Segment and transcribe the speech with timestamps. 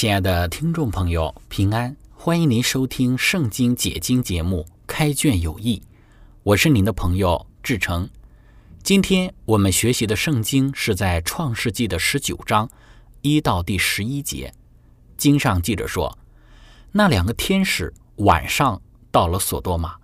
[0.00, 1.94] 亲爱的听众朋友，平安！
[2.14, 5.76] 欢迎您收听《圣经解经》节目《开卷有益》，
[6.42, 8.08] 我是您的朋友志成。
[8.82, 12.66] 今天我们学习的圣经是在创世纪的十九章
[13.20, 14.54] 一到第十一节。
[15.18, 16.16] 经上记着说，
[16.92, 19.96] 那两个天使晚上到了索多玛，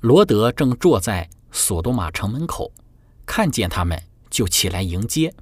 [0.00, 2.72] 罗德正坐在索多玛城门口，
[3.24, 5.32] 看见他们就起来迎接，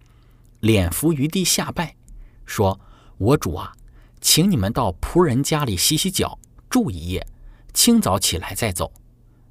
[0.60, 1.96] 脸伏于地下拜，
[2.44, 2.78] 说
[3.16, 3.72] ：“我主啊！”
[4.20, 6.38] 请你们到仆人家里洗洗脚，
[6.68, 7.26] 住一夜，
[7.72, 8.92] 清早起来再走。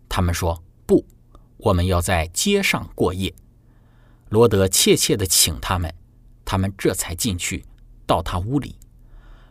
[0.09, 1.05] 他们说不，
[1.57, 3.33] 我们要在街上过夜。
[4.29, 5.93] 罗德切切地请他们，
[6.43, 7.65] 他们这才进去
[8.05, 8.75] 到他屋里。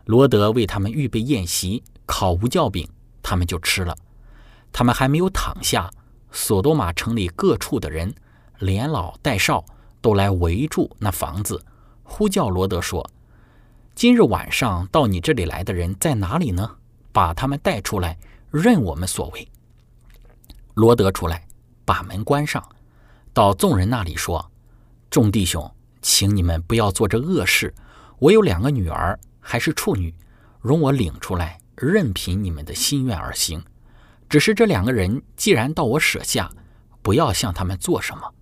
[0.04, 2.88] 罗德为他们预备宴席，烤无酵饼，
[3.22, 3.96] 他们就吃了。
[4.72, 5.90] 他们还没有躺下，
[6.30, 8.14] 索多玛城里各处的人，
[8.58, 9.64] 连老带少，
[10.00, 11.64] 都来围住那房子，
[12.02, 13.08] 呼叫罗德说。
[13.96, 16.70] 今日晚上到你这里来的人在哪里呢？
[17.14, 18.18] 把他们带出来，
[18.50, 19.48] 任我们所为。
[20.74, 21.46] 罗德出来，
[21.86, 22.62] 把门关上，
[23.32, 24.50] 到众人那里说
[25.08, 27.74] ：“众弟兄，请你们不要做这恶事。
[28.18, 30.14] 我有两个女儿，还是处女，
[30.60, 33.64] 容我领出来，任凭你们的心愿而行。
[34.28, 36.52] 只是这两个人既然到我舍下，
[37.00, 38.34] 不要向他们做什么。”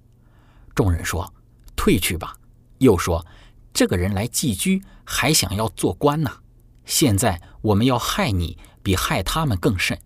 [0.75, 1.32] 众人说
[1.76, 2.34] ：“退去吧。”
[2.78, 3.25] 又说。
[3.72, 6.31] 这个人来寄居，还想要做官呢。
[6.84, 9.98] 现在我们要害你，比害他们更甚。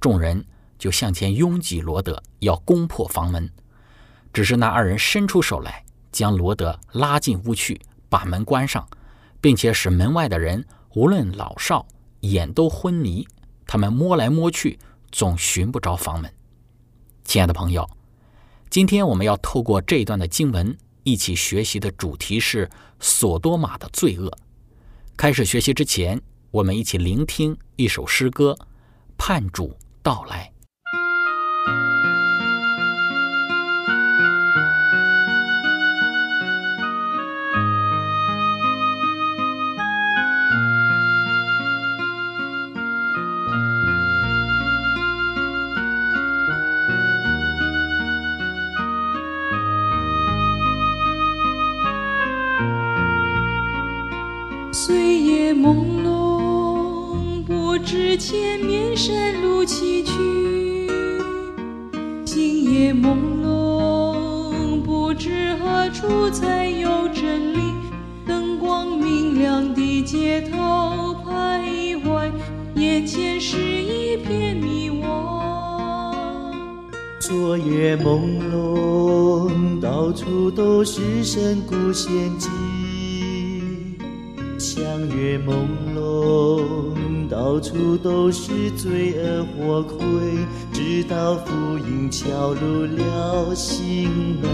[0.00, 0.44] 众人
[0.78, 3.50] 就向前拥挤罗德，要攻破房门。
[4.32, 8.86] 只是那二人伸出手来，将罗德拉进屋去，把门关上，
[9.40, 11.86] 并且使门外的人无论老少
[12.20, 13.26] 眼都昏迷。
[13.66, 14.78] 他们摸来摸去，
[15.10, 16.32] 总寻不着房门。
[17.24, 17.88] 亲爱的朋友，
[18.70, 20.76] 今天我们要透过这一段的经文。
[21.08, 22.68] 一起学习的主题是
[23.00, 24.30] 索多玛的罪恶。
[25.16, 26.20] 开始学习之前，
[26.50, 28.54] 我们一起聆听一首诗歌，
[29.16, 30.52] 《盼主到来》。
[55.54, 60.10] 朦胧，不知前面山路崎岖，
[62.24, 67.58] 星夜朦胧，不知何处才有真理。
[68.26, 72.30] 灯光明亮的街头徘徊，
[72.74, 75.02] 眼前是一片迷惘。
[77.20, 82.50] 昨夜朦胧，到处都是深谷陷阱，
[85.18, 87.28] 月朦胧。
[87.28, 89.98] 到处都是罪恶火魁，
[90.72, 94.08] 直到福音敲入了心
[94.40, 94.50] 门，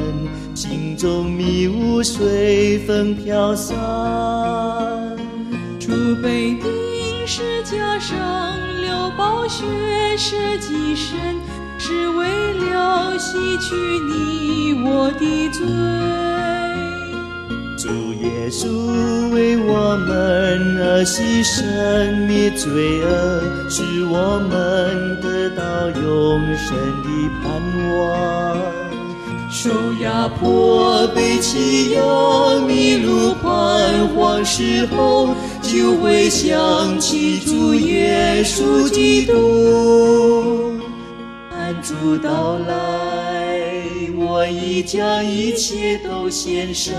[0.57, 3.77] 心中迷雾随风飘散。
[5.79, 5.91] 主
[6.23, 8.17] 被钉十加上
[8.81, 9.65] 流宝血
[10.17, 11.37] 舍己身，
[11.79, 13.75] 是为了洗去
[14.09, 16.34] 你我的罪。
[18.25, 18.67] 耶稣
[19.31, 27.09] 为我们而牺牲，灭罪恶，使我们得到永生的
[27.43, 27.45] 盼
[27.99, 28.57] 望。
[29.51, 29.71] 受
[30.03, 32.01] 压迫、被欺压、
[32.67, 35.29] 迷路、彷徨时候，
[35.63, 40.73] 就会想起主耶稣基督，
[41.51, 43.14] 盼主到来。
[44.35, 46.93] 我已将一切都献上，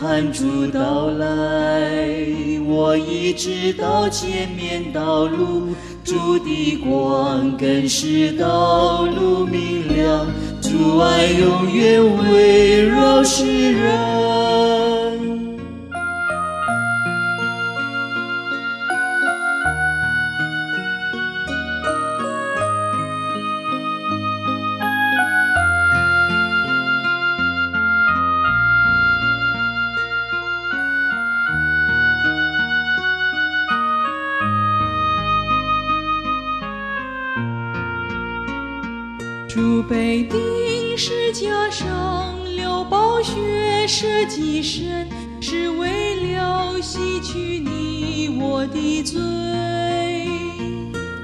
[0.00, 1.86] 盼主到来，
[2.66, 10.26] 我已知道前面道路，主的光更是道路明亮，
[10.62, 12.02] 主爱永远
[12.32, 14.17] 围绕世人。
[42.78, 45.08] 上，流宝血舍己身，
[45.40, 49.18] 是为了洗去你我的罪。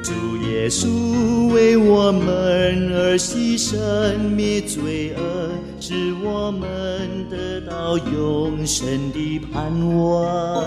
[0.03, 0.12] 主
[0.49, 10.65] 耶稣为我们而牺牲，灭罪恶，使我们得到永生的盼望。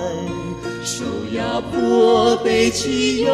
[0.84, 1.04] 受
[1.36, 3.32] 压迫、被欺压、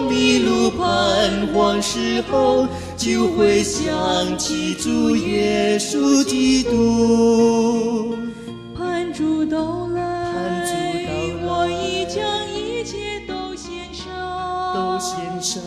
[0.00, 2.66] 迷路、彷徨时候，
[3.00, 8.14] 就会想起主耶稣基督。
[8.76, 10.02] 盼主到来，
[10.34, 10.74] 盼主
[11.06, 12.20] 到来我已将
[12.54, 14.04] 一切都献上。
[14.74, 15.62] 都献上。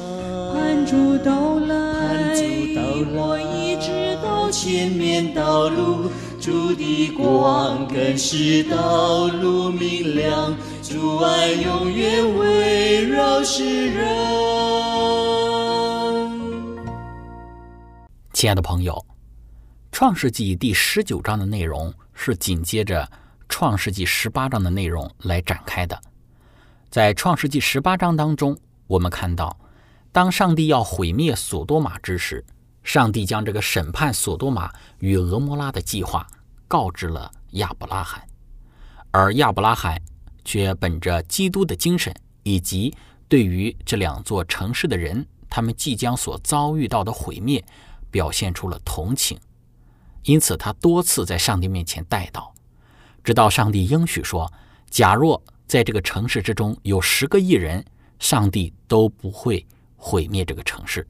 [0.54, 2.44] 盼主到来，盼主
[2.76, 14.53] 到来我已知道前面道路，主的光更是道路明亮，主爱永远围绕世人。
[18.44, 18.94] 亲爱的朋友，
[19.90, 23.02] 《创世纪》第十九章的内容是紧接着
[23.48, 25.98] 《创世纪》十八章的内容来展开的。
[26.90, 29.58] 在《创世纪》十八章当中，我们看到，
[30.12, 32.44] 当上帝要毁灭索多玛之时，
[32.84, 34.70] 上帝将这个审判索多玛
[35.00, 36.28] 与俄摩拉的计划
[36.68, 38.22] 告知了亚伯拉罕，
[39.12, 39.98] 而亚伯拉罕
[40.44, 42.14] 却本着基督的精神
[42.44, 42.94] 以及
[43.30, 47.64] 对于这两座城市的人，他们即将所遭遇到的毁灭。
[48.14, 49.40] 表现出了同情，
[50.22, 52.52] 因此他多次在上帝面前带祷，
[53.24, 54.54] 直到上帝应许说
[54.92, 57.84] ：“假若在这个城市之中有十个亿人，
[58.20, 59.66] 上帝都不会
[59.98, 61.08] 毁灭这个城市。”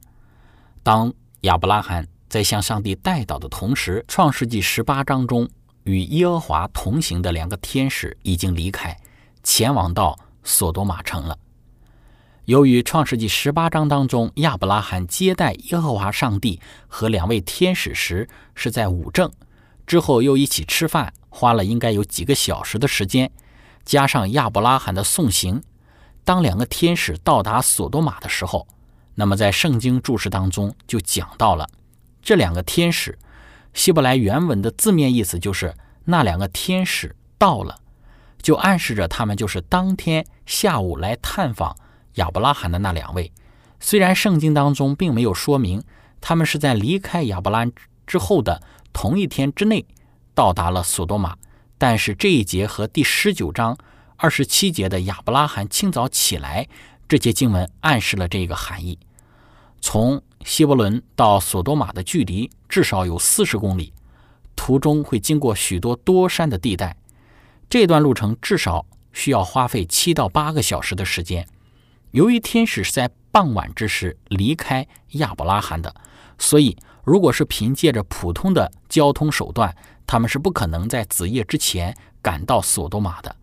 [0.82, 1.12] 当
[1.42, 5.46] 亚伯拉罕在向上帝带祷的同时，《创世纪》十八章中
[5.82, 8.98] 与耶和华同行的两个天使已经离开，
[9.42, 11.36] 前往到索多玛城了。
[12.46, 19.32] 由于创世纪十八章当中，亚伯拉罕接待耶和华上帝和两位天使时是在午正，
[19.86, 23.30] 之后又一起吃饭，花了应该有几个小时的时间，
[23.82, 25.62] 加上亚伯拉罕的送行，
[26.22, 28.68] 当两个天使到达索多玛的时候，
[29.14, 31.66] 那么在圣经注释当中就讲到了
[32.20, 33.18] 这两个天使，
[33.72, 35.74] 希伯来原文的字面意思就是
[36.04, 37.74] 那两个天使到了，
[38.42, 41.74] 就暗示着他们就是当天下午来探访。
[42.14, 43.32] 亚伯拉罕的那两位，
[43.80, 45.82] 虽然圣经当中并没有说明
[46.20, 47.66] 他们是在离开亚伯拉
[48.06, 48.62] 之后的
[48.92, 49.84] 同一天之内
[50.34, 51.36] 到达了索多玛，
[51.78, 53.76] 但是这一节和第十九章
[54.16, 56.66] 二十七节的亚伯拉罕清早起来
[57.08, 58.98] 这节经文暗示了这个含义。
[59.80, 63.92] 从希伯伦到索多玛的距离至少有四十公里，
[64.56, 66.96] 途中会经过许多多山的地带，
[67.68, 71.46] 这段路程至少需要花费七到八个小时的时间。
[72.14, 75.92] 由于天使是在傍晚之时离开亚伯拉罕的，
[76.38, 81.92] 所以如果是凭借着普通的交通手段，他们是不可能在子夜之前
[82.22, 83.34] 赶到索多玛的。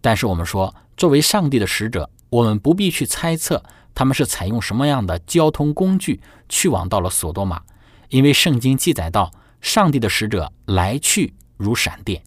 [0.00, 3.62] 但是我们说，作为上帝的使者，我们不必去猜测
[3.94, 7.60] 他们是采用什么样的交通工具去往到了索多玛，
[8.08, 12.22] 因为圣经记载到，上帝的使者来去如闪电，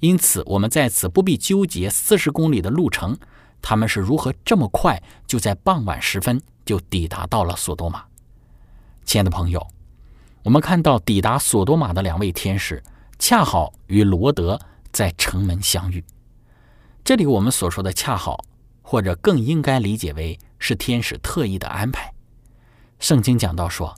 [0.00, 3.16] 因此我们在此不必纠结四十公里的路程。
[3.62, 8.02] 他们是如何这么快就在傍晚时分就抵达到了索多玛？
[9.04, 9.64] 亲爱的朋友，
[10.42, 12.82] 我们看到抵达索多玛的两位天使，
[13.18, 14.60] 恰好与罗德
[14.92, 16.04] 在城门相遇。
[17.04, 18.44] 这里我们所说的“恰好”，
[18.82, 22.12] 或者更应该理解为是天使特意的安排。
[22.98, 23.94] 圣经讲到说，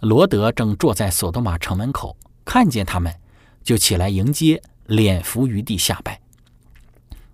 [0.00, 3.14] 罗德正坐在索多玛城门口，看见他们，
[3.62, 6.20] 就起来迎接，脸伏于地下拜。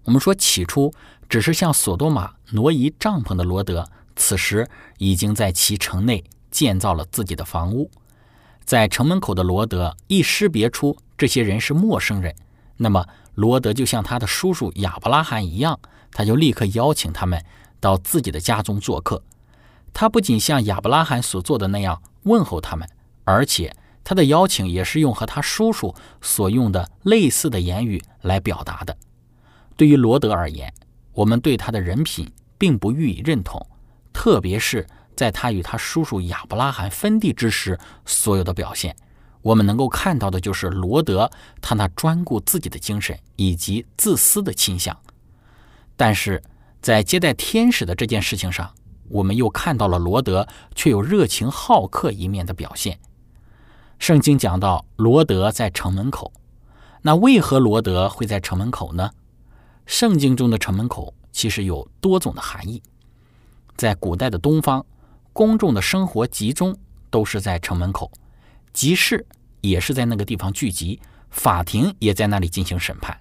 [0.04, 0.92] 我们说起初。
[1.30, 4.68] 只是向索多玛挪移帐篷的罗德，此时
[4.98, 7.88] 已经在其城内建造了自己的房屋。
[8.64, 12.34] 在城门口的罗德一识别出这些人是陌生人，
[12.76, 13.06] 那么
[13.36, 15.78] 罗德就像他的叔叔亚伯拉罕一样，
[16.10, 17.40] 他就立刻邀请他们
[17.78, 19.22] 到自己的家中做客。
[19.92, 22.88] 他不仅像亚伯拉罕所做的那样问候他们，
[23.22, 23.72] 而且
[24.02, 28.96] 他的邀请也是用和他叔叔所用的类似的言语来表达的。
[29.76, 30.72] 对于罗德而言，
[31.20, 33.66] 我们对他的人品并不予以认同，
[34.10, 38.96] 特别是在他与他叔叔亚伯拉罕分地之时所有的表现，
[39.42, 44.98] 我们能够看到的就是罗德他那专顾自己的精神以及自私的倾向。
[45.94, 46.42] 但是
[46.80, 48.72] 在接待天使的这件事情上，
[49.10, 52.98] 我们又看到了罗德却有热情好客一面的表现。
[53.98, 56.32] 圣经讲到罗德在城门口，
[57.02, 59.10] 那为何罗德会在城门口呢？
[59.90, 62.80] 圣经中的城门口其实有多种的含义。
[63.76, 64.86] 在古代的东方，
[65.32, 66.78] 公众的生活集中
[67.10, 68.08] 都是在城门口，
[68.72, 69.26] 集市
[69.60, 73.20] 也是在那个地方聚集，法庭也在那里进行审判。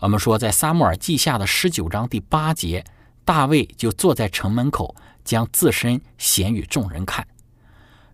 [0.00, 2.84] 我们说，在撒母耳记下的十九章第八节，
[3.24, 7.24] 大卫就坐在城门口，将自身显与众人看。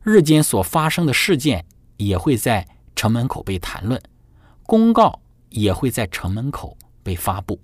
[0.02, 1.64] 日间所发生的事件。
[1.98, 4.02] 也会在城门口被谈论，
[4.64, 7.60] 公告也会在城门口被发布。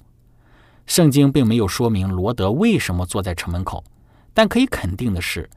[0.87, 3.85] 圣经并没有说明罗德为什么坐在城门口，
[4.33, 5.49] 但可以肯定的是，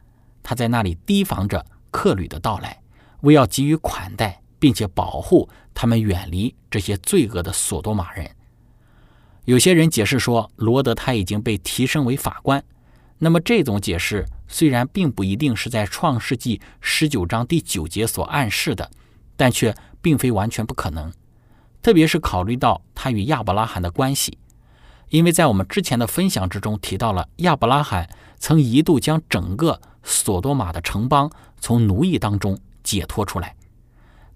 [0.43, 2.81] 他在那里提防着客旅的到来，
[3.21, 8.29] 为要给予款待，并且保护他们远离这些罪恶的索多玛人。
[9.45, 12.63] 有些人解释说，罗德他已经被提升为法官。
[13.17, 18.89] 那么这种解释虽然并不一定是在创世纪十九章第九节所暗示的，
[19.37, 21.11] 但却并非完全不可能。
[21.81, 24.37] 特别是考虑到他与亚伯拉罕的关系，
[25.09, 33.55] 因为在我们之前的分享之中提到了亚伯拉罕曾一度将整个索多玛的城邦从奴役当中解脱出来。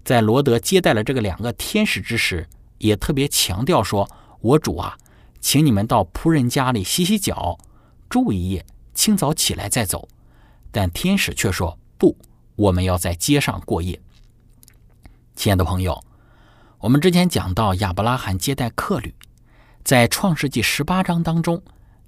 [0.04, 2.48] 在罗德接待了这个两个天使之时，
[2.78, 4.08] 也特别强调说
[4.40, 4.96] ：“我主啊，
[5.40, 7.58] 请你们到仆人家里洗洗脚，
[8.08, 10.08] 住一夜。”清早起来再走，
[10.70, 12.16] 但天使却说：“不，
[12.54, 14.00] 我们要在街上过夜。”
[15.36, 16.02] 亲爱的朋友，
[16.86, 19.12] 我们之前讲到亚伯拉罕接待客旅，
[19.82, 21.60] 在创世纪十八章当中，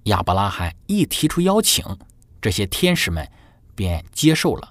[0.04, 1.84] 亚伯拉罕一提出邀请，
[2.40, 3.28] 这些天使们
[3.74, 4.70] 便接受了。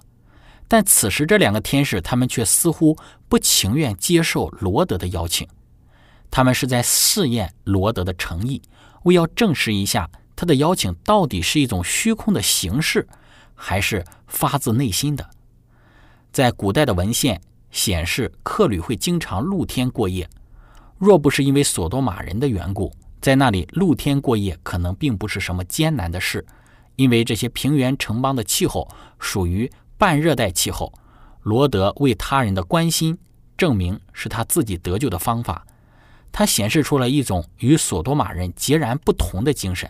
[0.70, 2.98] 但此时这两个天使，他们却似乎
[3.28, 5.46] 不情愿接受罗德的邀请，
[6.32, 8.62] 他们是在试验罗德的诚意，
[9.04, 10.10] 为要证实一下。
[10.38, 13.10] 他的邀请到底是一种虚空的形式，
[13.54, 15.30] 还是发自内心的？
[16.32, 20.30] 在古代的文献显示，客旅会经常露天过夜。
[20.98, 26.46] 若不是因为索多玛人的缘故，在那里露天过夜可能并不是什么艰难的事，
[26.96, 28.88] 因为这些平原城邦的气候
[29.20, 30.92] 属于半热带气候。
[31.44, 33.18] 罗德为他人的关心，
[33.58, 35.66] 证明是他自己得救的方法。
[36.32, 39.90] 他显示出了一种与索多玛人截然不同的精神。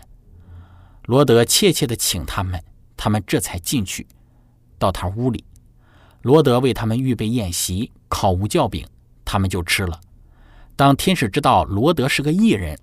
[1.06, 2.62] 罗德怯怯地请他们，
[2.96, 4.06] 他们这才进去，
[4.78, 5.44] 到他屋里。
[6.22, 8.86] 罗德为他们预备宴席，烤无酵饼，
[9.24, 10.00] 他们就吃了。
[10.76, 12.78] 当天使知道罗德是个异人，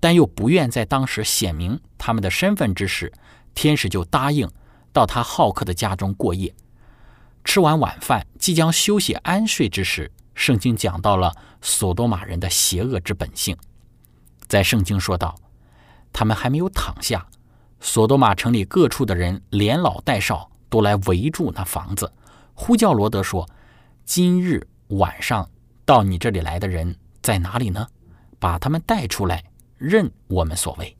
[0.00, 3.12] 但又不愿在当时显明他们的身份之时，
[3.54, 4.50] 天使就答应
[4.92, 6.54] 到他好客的家中过夜。
[7.44, 13.56] 吃完晚饭，即将休息安睡之时，圣经讲到了索多玛人的邪恶之本性。
[14.46, 15.34] 在圣经说道
[16.12, 17.26] ：“他们还没有躺下。”
[17.80, 22.10] 索多玛城里各处的人连老带少都来围住那房子，
[22.54, 23.48] 呼叫罗德说
[24.06, 25.50] ：“今日晚上
[25.84, 27.86] 到你这里来的人在哪里呢？
[28.38, 29.44] 把他们带出来，
[29.76, 30.96] 任我们所为。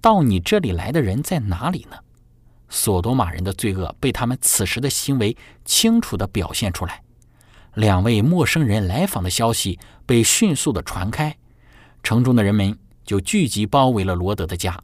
[0.00, 1.96] 到你这里来的人在哪里呢？”
[2.68, 7.02] 索多玛人的罪恶被他们此时的行为清楚地表现出来。
[7.74, 11.36] 两位陌生人来访的消息被迅速地传开，
[12.02, 14.82] 城中的人们就聚集包围了罗德的家。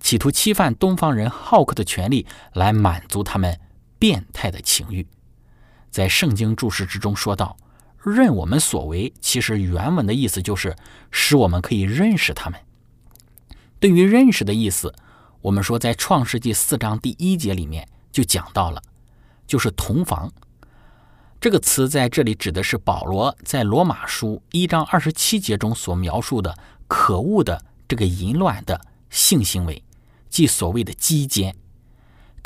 [0.00, 3.58] 企图侵犯东方人好客的权利，来满足他们
[3.98, 5.06] 变态的情欲。
[5.90, 7.56] 在圣经注释之中说道
[8.04, 10.76] ：“任我们所为。”其实原文的意思就是
[11.10, 12.60] 使我们可以认识他们。
[13.80, 14.94] 对于认识的意思，
[15.40, 18.82] 我们说在创世纪四章第一节里面就讲到了，
[19.46, 20.32] 就是同房。
[21.40, 29.82] 这个词在这里指的是保罗在罗马书一章二十七节中所描述的可恶的这个淫乱的性行为。
[30.28, 31.54] 即所谓的鸡奸，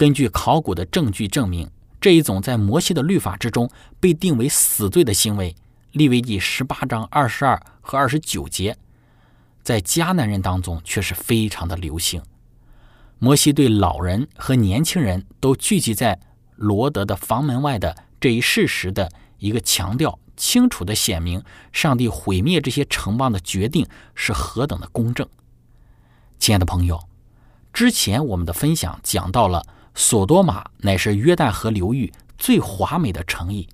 [0.02, 5.54] 根据考古的证据证明，这一种在摩西的律法之中被定为死罪的行为，
[5.92, 8.76] 利未记十八章二十二和二十九节，
[9.62, 12.20] 在迦南人当中却是非常的流行。
[13.20, 16.18] 摩西对老人和年轻人都聚集在
[16.56, 25.28] 罗德的房门外的这一事实的一个强调，清楚的显明上帝毁灭这些城邦的决定是何等的公正。
[26.40, 27.00] 亲爱的朋友。
[27.72, 33.68] 之前我们的分享讲到了，索多玛乃是约旦河流域最华美的城邑，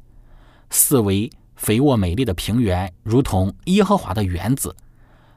[0.71, 4.75] 四围肥沃美丽的平原，如同耶和华的园子，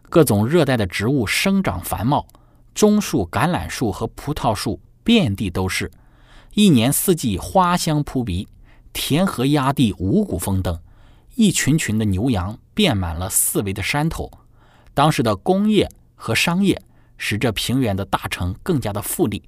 [0.09, 2.25] 各种热带的植物生长繁茂，
[2.73, 5.91] 棕树、橄榄树和葡萄树遍地都是，
[6.53, 8.47] 一年四季花香扑鼻，
[8.91, 10.79] 田禾压地，五谷丰登，
[11.35, 14.29] 一群群的牛羊遍满了四围的山头。
[14.93, 16.81] 当时的工业和商业
[17.17, 19.41] 使这平原的大城更加的富丽，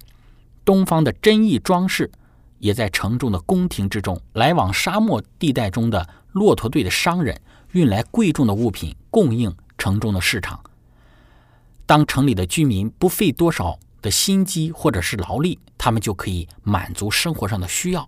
[0.64, 2.12] 东方的珍异装饰。
[2.60, 7.42] 也在城中的宫廷之中，来往沙漠地带中的骆驼队的商人
[7.74, 10.64] 运来贵重的物品，供应城中的市场。
[11.86, 18.08] 当城里的居民不费多少的心机或者是劳力，他们就可以满足生活上的需要。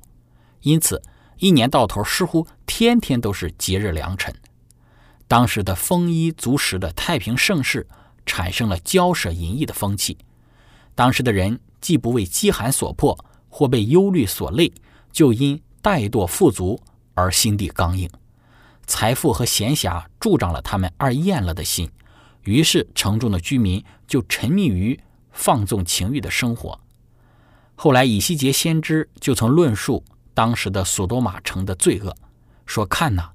[0.61, 1.01] 因此，
[1.39, 4.33] 一年到头似乎天天都是节日良辰。
[5.27, 7.85] 当时的丰衣足食的太平盛世，
[8.25, 10.17] 产生了骄奢淫逸的风气。
[10.95, 13.15] 当时的人既不为饥寒所迫。
[13.57, 14.69] 或被忧虑所累，
[15.13, 16.77] 就因怠惰富足
[17.13, 18.09] 而心地刚硬，
[18.85, 21.89] 财富和闲暇助长了他们二厌了的心，
[22.41, 24.99] 于是城中的居民就沉迷于
[25.31, 26.77] 放纵情欲的生活。
[27.75, 32.13] 后来以西结先知就曾论述当时的索多玛城的罪恶，
[32.65, 33.29] 说：“看呐，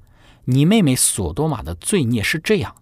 [0.45, 2.76] 你妹妹索多玛的罪孽是这样，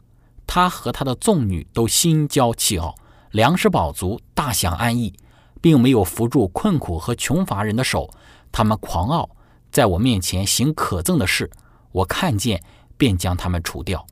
[0.44, 2.96] 她和她的众女都心焦气傲，
[3.30, 5.14] 粮食饱足，大享安逸。”
[5.60, 8.10] 并没有扶住困苦和穷乏人的手，
[8.50, 9.30] 他们狂傲，
[9.70, 11.50] 在我面前行可憎的事，
[11.92, 12.62] 我看见
[12.96, 14.06] 便将他们除掉。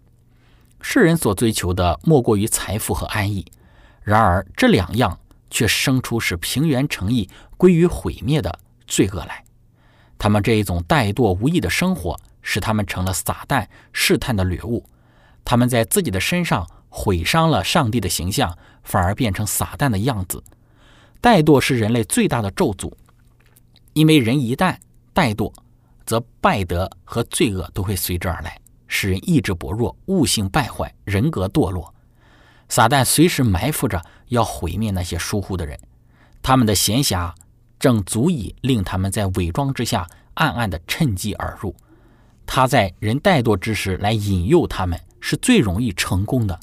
[0.80, 3.44] 世人所追求的莫过于财富和安逸，
[4.02, 5.18] 然而这两样
[5.50, 9.42] 却生出使平原城邑归于毁灭的罪恶来。
[10.18, 14.84] 他们这一种怠惰无益的生活，使他们成了撒旦试探的掠物。
[15.44, 20.42] 他们在自己的身上毁伤了上帝的形象，反而变成撒旦的样子。
[21.20, 22.92] 怠惰是人类最大的咒诅，
[23.94, 24.76] 因为人一旦
[25.14, 25.52] 怠惰，
[26.04, 31.92] 则败德和罪恶都会随之而来，使人意志薄弱、悟性败坏、人格堕落。
[32.68, 35.78] 撒旦随时埋伏着要毁灭那些疏忽的人，
[36.42, 37.32] 他们的闲暇
[37.78, 41.74] 正足以令他们在伪装之下暗暗地趁机而入。
[42.44, 46.58] 他在人怠惰之时来引诱他们，是最容易成功的。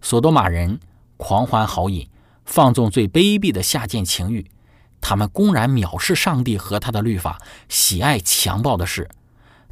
[0.00, 0.78] 索多玛人
[1.16, 2.08] 狂欢好饮。
[2.52, 4.50] 放纵最卑鄙的下贱情欲，
[5.00, 9.08] 他们公然藐视上帝和他的律法，喜爱强暴的事。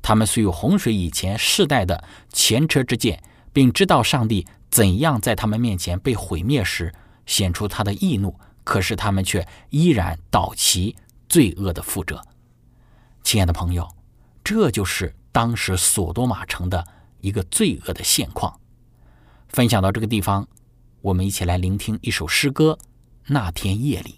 [0.01, 6.91] 他们虽有洪水以前世代的前车之鉴，并知道上帝怎样在他们面前被毁灭时
[7.27, 10.97] 显出他的义怒，可是他们却依然倒其
[11.29, 12.23] 罪恶的覆辙。
[13.23, 13.87] 亲爱的朋友，
[14.43, 16.83] 这就是当时索多玛城的
[17.21, 18.59] 一个罪恶的现况。
[19.51, 20.49] 分享到这个地方。
[21.03, 22.79] 我们一起来聆听一首诗歌，
[23.29, 24.11] 《那天夜里》。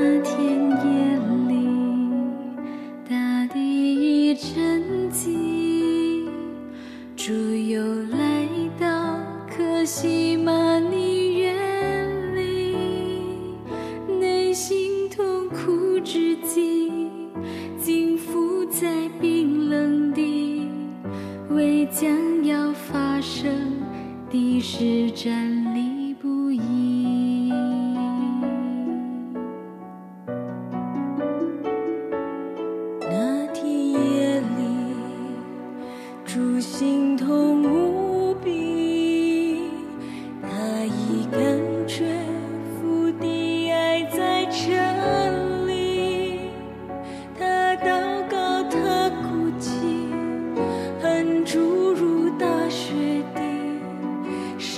[0.00, 0.49] 那天。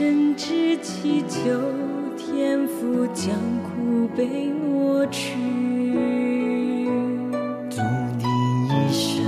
[0.03, 1.38] 人知其久
[2.17, 5.37] 天赋将苦悲抹去。
[7.71, 7.81] 祝
[8.19, 8.25] 你
[8.67, 9.25] 一生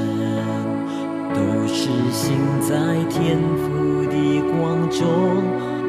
[1.32, 5.83] 都是心在天赋的光中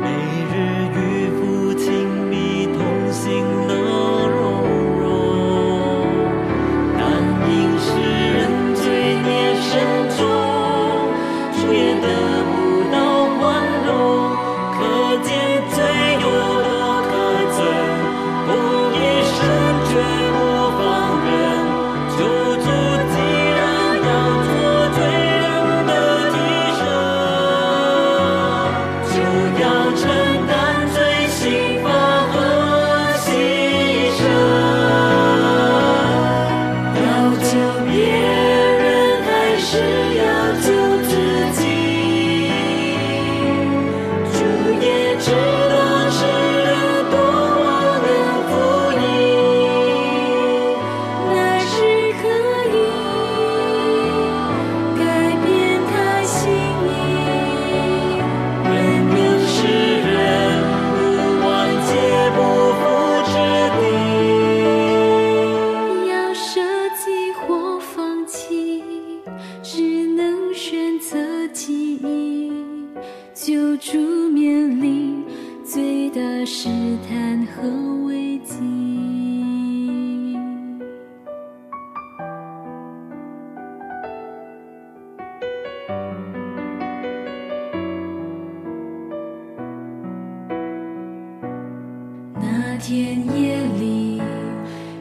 [92.88, 94.21] 天夜里，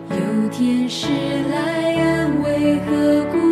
[0.09, 1.07] 有天使
[1.51, 3.43] 来安慰和鼓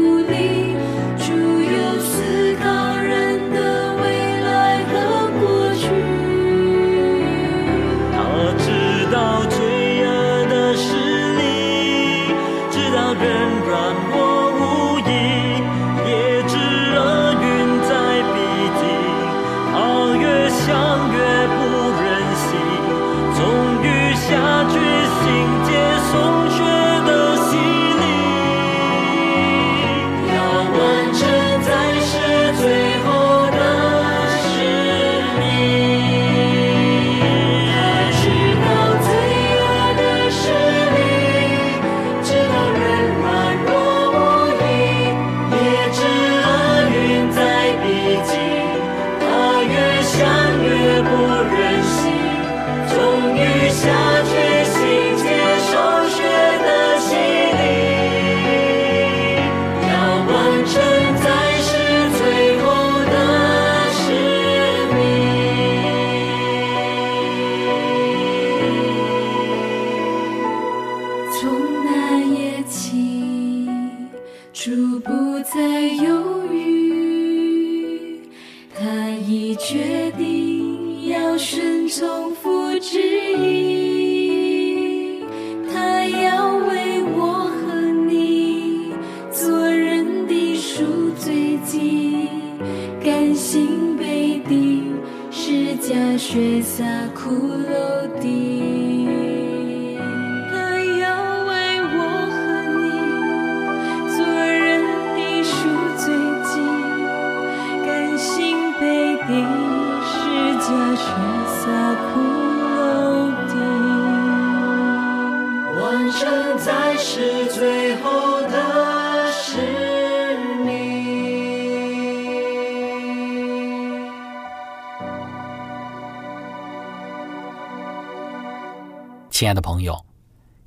[129.42, 130.06] 亲爱的朋友，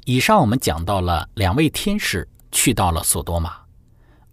[0.03, 3.55] 以上我们讲到了两位天使去到了索多玛，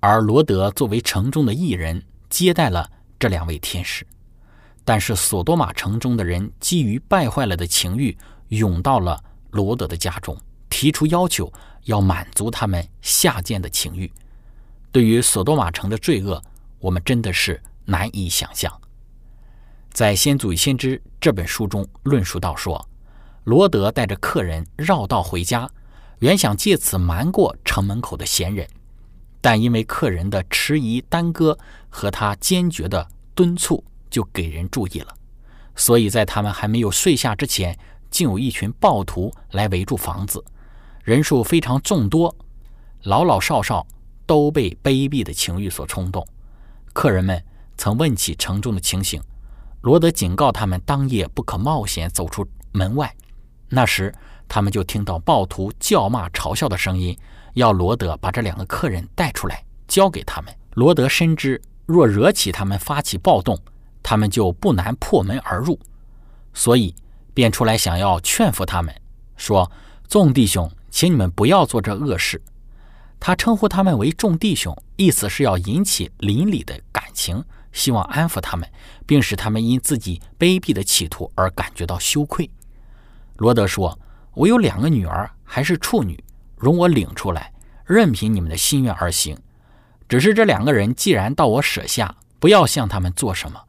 [0.01, 4.05] 而罗德作为城中的艺人接待了这两位天使。
[4.85, 10.37] 但是索多玛城中的人基于败坏了的情欲，涌到了罗德的家中，
[10.69, 11.49] 提出要求
[11.85, 14.13] 要满足他们下贱的情欲。
[14.91, 16.43] 对于索多玛城的罪恶，
[16.81, 18.77] 我们真的是难以想象。
[19.93, 22.85] 在《先祖与先知》这本书中论述到说，
[23.45, 25.69] 罗德带着客人绕道回家，
[26.21, 28.69] 原想借此瞒过城门口的闲人，
[29.41, 35.09] 但因为客人的迟疑耽搁和他坚决的敦促，就给人注意了。
[35.75, 37.77] 所以在他们还没有睡下之前，
[38.11, 40.45] 竟有一群暴徒来围住房子，
[41.03, 42.33] 人数非常众多，
[43.03, 43.85] 老老少少
[44.25, 46.25] 都被卑鄙的情欲所冲动。
[46.93, 47.43] 客人们
[47.77, 49.21] 曾问起城中的情形，
[49.81, 53.13] 罗德警告他们当夜不可冒险走出门外。
[53.75, 54.15] 那时，
[54.47, 57.17] 他们就听到暴徒叫骂、嘲笑的声音，
[57.55, 60.55] 要罗德把这两个客人带出来，交给他们。
[60.75, 63.59] 罗德深知若惹起他们发起暴动，
[64.03, 65.79] 他们就不难破门而入，
[66.53, 66.95] 所以
[67.33, 68.95] 便出来想要劝服他们，
[69.39, 69.73] 说
[70.07, 72.43] ：“众弟兄，请你们不要做这恶事。”
[73.19, 78.69] 他称呼他们为众弟兄，意思是要引起邻里的感情，希望安抚他们，
[79.07, 82.51] 并使他们因自己卑鄙的企图而感觉到羞愧。
[83.43, 83.99] 罗德说
[84.35, 86.17] ：“我有两个女儿，还是处女，
[86.57, 87.53] 容我领出来，
[87.85, 89.37] 任凭你们的心愿而行。
[90.09, 93.61] 只是这两个人既然到我舍下，不要向他们做什么。”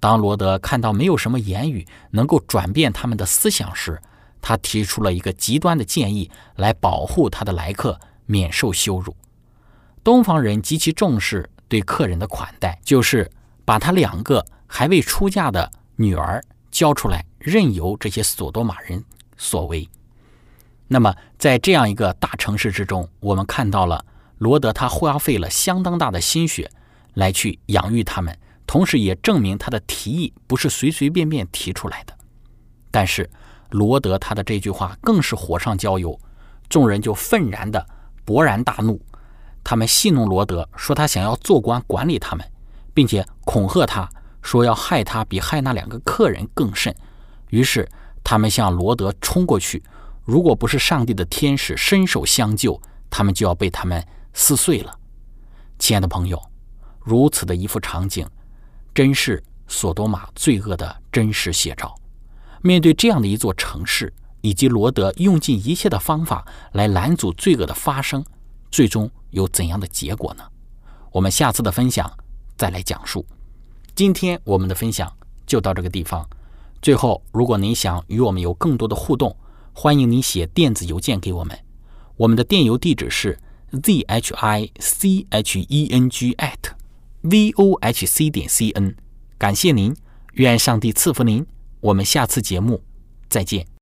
[0.00, 4.00] 当罗德看到没有什么言语能够转变他们的思想时，
[4.40, 9.14] 他提出了一个极端的建议，来保护他的来客免受羞辱。
[10.02, 13.30] 东方人极其重视对客人的款待，就是
[13.66, 16.42] 把他两个还未出嫁的女儿
[16.78, 17.24] 交出来。
[17.40, 19.02] 任由这些索多玛人
[19.36, 19.88] 所为。
[20.86, 24.04] 那么，在这样一个大城市之中，我们看到了
[24.38, 26.70] 罗德他花费了相当大的心血
[27.14, 32.16] 来去养育他们，同时也证明他的提议不是随随便便提出来的。
[32.92, 33.28] 但是，
[33.70, 36.16] 罗德他的这句话更是火上浇油，
[36.68, 37.84] 众人就愤然的
[38.24, 39.00] 勃然大怒，
[39.64, 42.44] 他们戏弄罗德，说他想要做官管理他们，
[42.94, 44.08] 并且恐吓他
[44.42, 46.94] 说要害他比害那两个客人更甚。
[47.50, 47.88] 于是，
[48.22, 49.82] 他们向罗德冲过去。
[50.24, 54.94] 如果不是上帝的天使伸手相救，他们就要被他们撕碎了。
[55.78, 56.38] 亲爱的朋友，
[57.00, 58.28] 如此的一幅场景，
[58.94, 61.94] 真是索多玛罪恶的真实写照。
[62.60, 68.22] 面对这样的一座城市，以及罗德用尽一切的方法来拦阻罪恶的发生，
[68.70, 70.44] 最终有怎样的结果呢？
[71.12, 72.12] 我们下次的分享
[72.56, 73.24] 再来讲述。
[73.98, 75.12] 今天我们的分享
[75.44, 76.24] 就到这个地方。
[76.80, 79.36] 最后，如果您想与我们有更多的互动，
[79.72, 81.58] 欢迎您写电子邮件给我们。
[82.16, 83.36] 我们的电邮地址是
[83.82, 86.70] z h i c h e n g at
[87.22, 88.94] v o h c 点 c n。
[89.36, 89.96] 感谢您，
[90.34, 91.44] 愿上帝赐福您。
[91.80, 92.80] 我们下次节目
[93.28, 93.77] 再见。